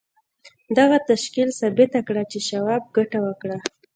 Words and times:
دغه 0.77 0.97
تشکیل 1.09 1.49
ثابته 1.59 1.99
کړه 2.07 2.23
چې 2.31 2.39
شواب 2.49 2.83
ګټه 2.97 3.19
وکړه 3.25 3.57